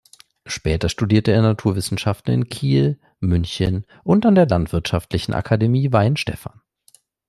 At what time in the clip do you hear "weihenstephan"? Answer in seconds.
5.93-6.59